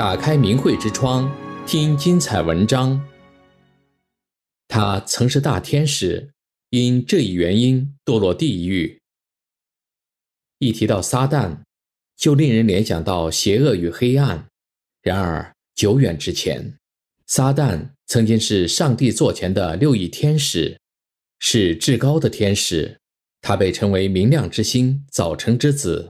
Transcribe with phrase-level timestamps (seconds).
[0.00, 1.30] 打开明慧之窗，
[1.66, 3.06] 听精彩文章。
[4.66, 6.30] 他曾是大天使，
[6.70, 8.98] 因这一原因堕落地狱。
[10.58, 11.58] 一提到撒旦，
[12.16, 14.46] 就令人联想到邪恶与黑暗。
[15.02, 16.78] 然而，久远之前，
[17.26, 20.78] 撒旦曾经是上帝座前的六翼天使，
[21.40, 22.96] 是至高的天使。
[23.42, 26.08] 他被称为明亮之星、早晨之子，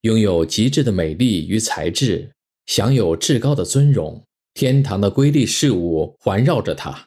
[0.00, 2.32] 拥有极致的美丽与才智，
[2.68, 4.22] 享有至高的尊荣。
[4.52, 7.06] 天堂的瑰丽事物环绕着他。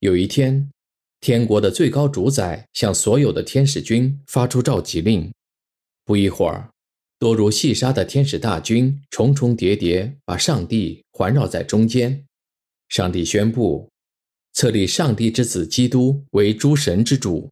[0.00, 0.70] 有一天，
[1.20, 5.32] 天国的最高主宰向所有的天使军发出召集令。
[6.04, 6.70] 不一会儿，
[7.18, 12.26] 多如细沙的天使大军重重叠叠，把上帝环绕在中间。
[12.88, 13.88] 上帝宣布，
[14.52, 17.48] 册立上帝之子基督为诸神之主。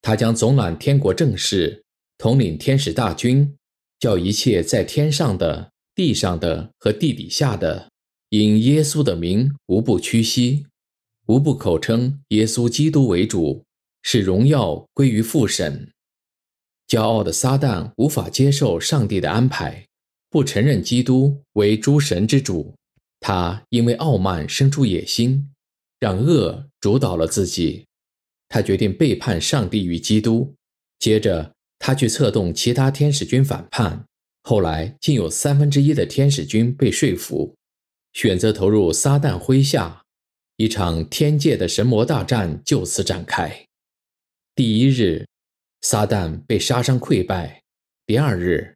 [0.00, 1.84] 他将总揽天国政事，
[2.16, 3.54] 统领天使大军，
[4.00, 7.90] 叫一切在天上的、地上的和地底下的，
[8.28, 10.64] 因耶稣的名无不屈膝，
[11.26, 13.64] 无不口称耶稣基督为主，
[14.02, 15.90] 使荣耀归于父神。
[16.86, 19.88] 骄傲的撒旦无法接受上帝的安排，
[20.30, 22.76] 不承认基督为诸神之主。
[23.18, 25.50] 他因为傲慢生出野心，
[25.98, 27.88] 让恶主导了自己。
[28.48, 30.54] 他决定背叛上帝与基督，
[31.00, 34.04] 接着他去策动其他天使军反叛。
[34.48, 37.54] 后来竟有三分之一的天使军被说服，
[38.14, 40.02] 选择投入撒旦麾下，
[40.56, 43.66] 一场天界的神魔大战就此展开。
[44.54, 45.26] 第一日，
[45.82, 47.60] 撒旦被杀伤溃败；
[48.06, 48.74] 第二日，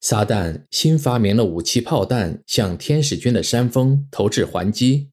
[0.00, 5.10] 撒旦新发明了武器炮弹，向天使军的山峰投掷还击，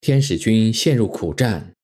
[0.00, 1.74] 天使军陷入苦战；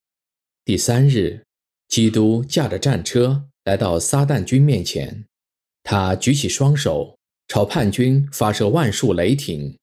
[0.64, 1.44] 第三日，
[1.88, 5.26] 基督驾着战车来到撒旦军面前，
[5.82, 9.76] 他举起双手，朝叛军发射万数雷霆，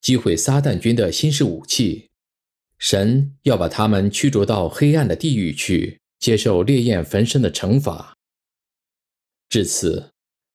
[0.00, 2.10] 击毁撒旦军的新式武器。
[2.78, 8.16] 神要把他们驱逐到黑暗的地狱去，接受烈焰焚身的惩罚。
[9.48, 10.10] 至此，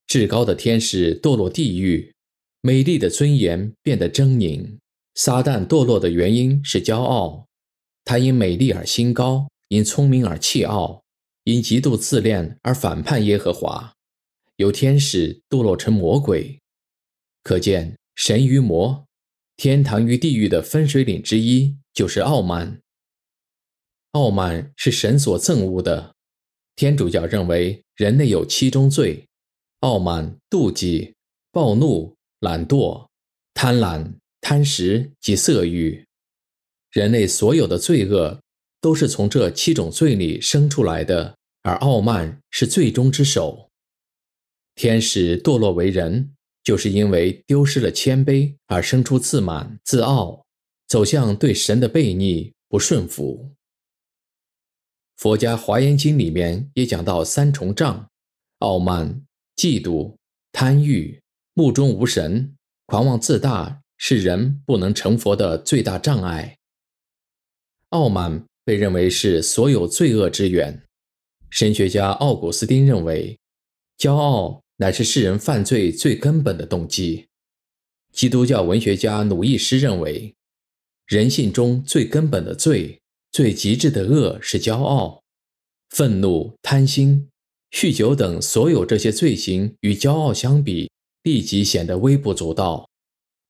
[0.06, 2.14] 至高的天使堕落地狱，
[2.62, 4.78] 美丽的尊严变得狰狞。
[5.16, 7.48] 撒旦堕落的原因是骄傲，
[8.04, 9.48] 他因美丽而心高。
[9.70, 11.04] 因聪明而气傲，
[11.44, 13.97] 因极度自恋而反叛耶和华，
[14.58, 16.60] 由天使堕落成魔鬼。
[17.42, 19.06] 可见神与魔、
[19.56, 22.82] 天堂与地狱的分水岭之一就是傲慢。
[24.12, 26.14] 傲慢是神所憎恶的。
[26.76, 29.26] 天主教认为人类有七宗罪：
[29.80, 31.16] 傲慢、妒忌、
[31.52, 33.08] 暴怒、懒惰、
[33.54, 36.06] 贪婪、贪食及色欲。
[36.92, 38.40] 人类所有的罪恶。
[38.80, 43.67] 都是从这七种罪里生出来的，而傲慢是罪中之首。
[44.78, 46.34] 天使堕落为人，
[46.64, 50.46] 就是因为丢失了谦卑而生出自满、自傲，
[50.88, 53.52] 走向对神的悖逆、不顺服。
[55.18, 58.08] 佛家《华严经》里面也讲到三重障：
[58.60, 59.26] 傲慢、
[59.58, 60.16] 嫉妒、
[60.54, 61.20] 贪欲，
[61.54, 62.56] 目中无神、
[62.86, 66.58] 狂妄自大，是人不能成佛的最大障碍。
[67.90, 68.46] 傲慢。
[68.68, 70.84] 被认为是所有罪恶之源。
[71.50, 73.40] 神学家奥古斯丁认为，
[73.98, 77.28] 骄傲乃是世人犯罪最根本的动机。
[78.12, 80.36] 基督教文学家努易斯认为，
[81.06, 83.00] 人性中最根本的罪、
[83.32, 85.24] 最极致的恶是骄傲。
[85.90, 87.30] 愤怒、贪心、
[87.72, 90.92] 酗酒等所有这些罪行与骄傲相比，
[91.24, 92.90] 立即显得微不足道。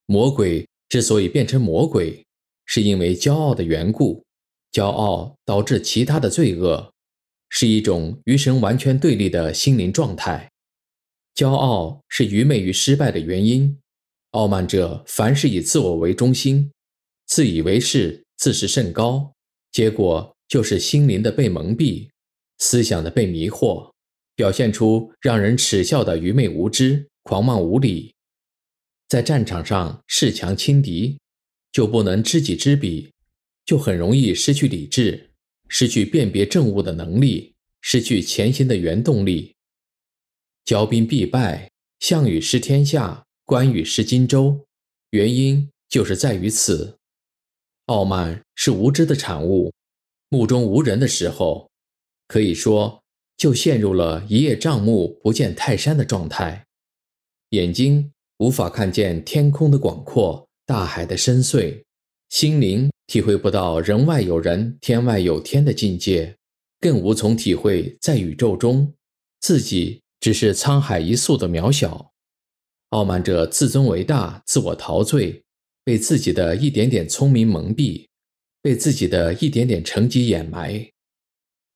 [0.05, 2.25] 魔鬼之所以变成魔鬼，
[2.65, 4.23] 是因为骄傲的缘故。
[4.71, 6.93] 骄傲导致其他的罪恶，
[7.49, 10.51] 是一种与神完全对立的心灵状态。
[11.37, 13.77] 骄傲是愚昧与失败的原因。
[14.31, 16.71] 傲慢者凡事以自我为中心，
[17.27, 19.31] 自以为是，自视甚高，
[19.71, 22.09] 结果就是心灵的被蒙蔽，
[22.57, 23.91] 思想的被迷惑，
[24.35, 28.15] 表现出让人耻笑的愚昧无知、狂妄无礼。
[29.07, 31.19] 在战场上恃强轻敌，
[31.71, 33.11] 就不能知己知彼。
[33.63, 35.29] 就很容易失去理智，
[35.67, 39.56] 失去辨别正误的能力，失去前行的原动力。
[40.67, 41.71] 骄兵必败，
[42.01, 44.65] 项羽失天下，关羽失荆州，
[45.11, 46.97] 原因就是在于此。
[47.85, 49.71] 傲慢是无知的产物，
[50.27, 51.69] 目中无人的时候，
[52.27, 53.01] 可以说
[53.37, 56.65] 就陷入了一叶障目不见泰山的状态，
[57.51, 61.81] 眼睛无法看见天空的广阔，大海的深邃，
[62.27, 62.89] 心灵。
[63.07, 66.35] 体会不到人外有人，天外有天的境界，
[66.81, 68.93] 更无从体会在宇宙中
[69.39, 72.13] 自己只是沧海一粟的渺小。
[72.89, 75.43] 傲慢者自尊为大，自我陶醉，
[75.83, 78.07] 被自己的一点点聪明蒙蔽，
[78.61, 80.89] 被自己的一点点成绩掩埋。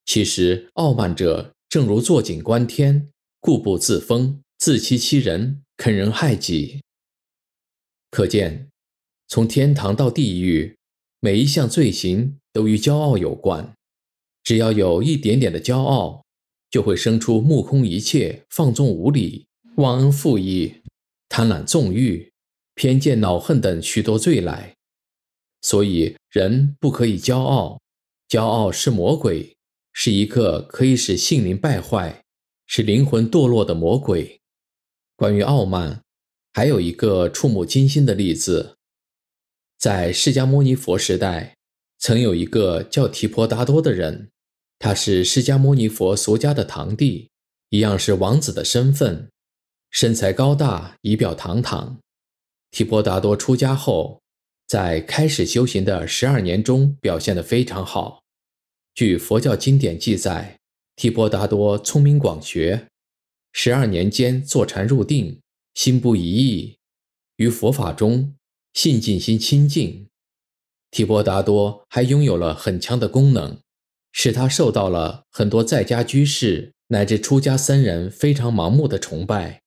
[0.05, 3.09] 其实，傲慢者正如坐井观天，
[3.39, 6.81] 固步自封，自欺欺人，肯人害己。
[8.09, 8.69] 可见，
[9.27, 10.77] 从天堂到地狱，
[11.19, 13.73] 每一项罪行都与骄傲有关。
[14.43, 16.25] 只要有一点点的骄傲，
[16.71, 19.45] 就会生出目空一切、放纵无礼、
[19.75, 20.81] 忘恩负义、
[21.27, 22.31] 贪婪纵欲、
[22.73, 24.73] 偏见恼恨等许多罪来。
[25.61, 27.79] 所以，人不可以骄傲，
[28.27, 29.55] 骄傲是魔鬼，
[29.93, 32.23] 是一个可以使性灵败坏、
[32.65, 34.39] 使灵魂堕落的魔鬼。
[35.15, 36.01] 关于傲慢，
[36.53, 38.77] 还有一个触目惊心的例子，
[39.77, 41.57] 在释迦牟尼佛时代，
[41.99, 44.29] 曾有一个叫提婆达多的人。
[44.81, 47.29] 他是释迦牟尼佛俗家的堂弟，
[47.69, 49.29] 一样是王子的身份，
[49.91, 51.99] 身材高大，仪表堂堂。
[52.71, 54.23] 提婆达多出家后，
[54.67, 58.23] 在开始修行的十二年中表现得非常好。
[58.95, 60.57] 据佛教经典记载，
[60.95, 62.87] 提婆达多聪明广学，
[63.53, 65.39] 十二年间坐禅入定，
[65.75, 66.77] 心不移逸，
[67.35, 68.33] 于佛法中
[68.73, 70.07] 信净心清净。
[70.89, 73.59] 提婆达多还拥有了很强的功能。
[74.11, 79.61] 使他受到了很多在家居士乃至出家僧人非常盲目的崇拜。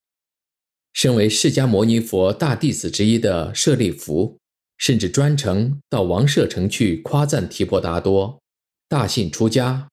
[0.92, 4.38] 身为释迦牟尼佛大弟子之一的舍利弗，
[4.78, 8.40] 甚至专程到王舍城去夸赞提婆达多：
[8.88, 9.88] 大信出家，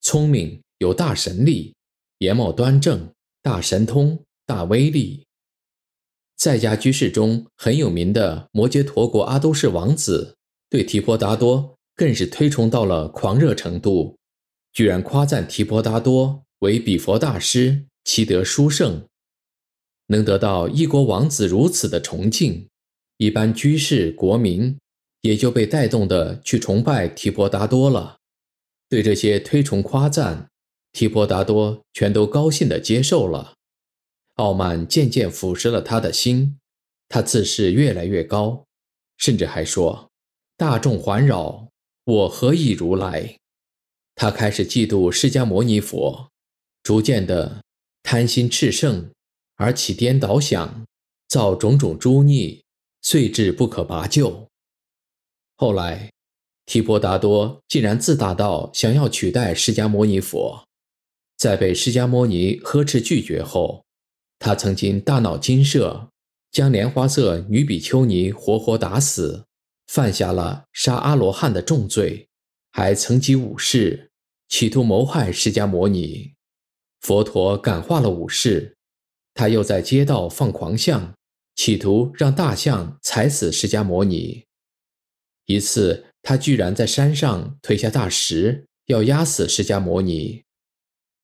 [0.00, 1.74] 聪明有大神力，
[2.18, 3.10] 颜貌端正，
[3.42, 5.24] 大神通，大威力。
[6.36, 10.36] 在家居士中很有名的摩揭陀国阿都氏王子
[10.68, 11.73] 对提婆达多。
[11.96, 14.16] 更是推崇到了狂热程度，
[14.72, 19.06] 居然夸赞提婆达多为比佛大师，其德殊胜，
[20.08, 22.68] 能得到一国王子如此的崇敬，
[23.18, 24.76] 一般居士国民
[25.20, 28.18] 也就被带动的去崇拜提婆达多了。
[28.88, 30.48] 对这些推崇夸赞，
[30.92, 33.54] 提婆达多全都高兴地接受了。
[34.34, 36.58] 傲慢渐渐腐蚀了他的心，
[37.08, 38.64] 他自视越来越高，
[39.16, 40.10] 甚至还说
[40.58, 41.68] ：“大众环绕。”
[42.04, 43.38] 我何以如来？
[44.14, 46.28] 他开始嫉妒释迦牟尼佛，
[46.82, 47.62] 逐渐的
[48.02, 49.10] 贪心炽盛，
[49.56, 50.84] 而起颠倒想，
[51.26, 52.62] 造种种诸逆，
[53.00, 54.46] 遂至不可拔救。
[55.56, 56.10] 后来，
[56.66, 60.62] 提婆达多竟然自大到想要取代释迦牟尼佛，
[61.38, 63.82] 在被释迦牟尼呵斥拒绝后，
[64.38, 66.10] 他曾经大闹精舍，
[66.50, 69.46] 将莲花色女比丘尼活活打死。
[69.86, 72.28] 犯下了杀阿罗汉的重罪，
[72.72, 74.10] 还曾经武士，
[74.48, 76.34] 企图谋害释迦牟尼。
[77.00, 78.76] 佛陀感化了武士，
[79.34, 81.14] 他又在街道放狂象，
[81.54, 84.46] 企图让大象踩死释迦牟尼。
[85.44, 90.44] 一次，他居然在山上推下大石，要压死释迦牟尼。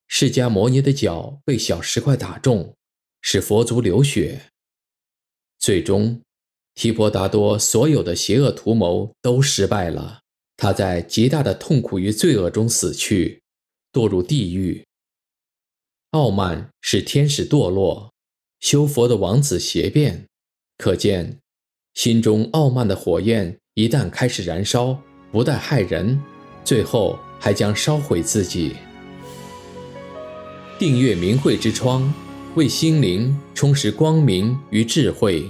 [0.06, 2.76] 释迦牟尼的脚被小石块打中，
[3.22, 4.50] 使佛足流血。
[5.58, 6.20] 最终。
[6.80, 10.20] 提婆达多所有的邪恶图谋都失败了，
[10.56, 13.42] 他在极大的痛苦与罪恶中死去，
[13.92, 14.82] 堕入地狱。
[16.12, 18.10] 傲慢使天使堕落，
[18.60, 20.26] 修佛的王子邪变，
[20.78, 21.36] 可见
[21.92, 24.98] 心中傲慢的火焰一旦开始燃烧，
[25.30, 26.18] 不但害人，
[26.64, 28.74] 最后还将烧毁自己。
[30.78, 32.10] 订阅明慧之窗，
[32.54, 35.46] 为心灵充实光明与智慧。